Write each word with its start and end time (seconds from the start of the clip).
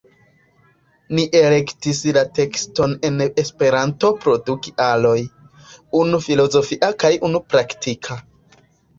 Ni 1.17 1.23
elektis 1.39 1.97
la 2.15 2.21
tekston 2.37 2.95
en 3.09 3.19
Esperanto 3.41 4.09
pro 4.23 4.33
du 4.47 4.55
kialoj, 4.67 5.13
unu 5.99 6.21
filozofia 6.29 6.89
kaj 7.05 7.13
unu 7.31 7.43
praktika. 7.53 8.19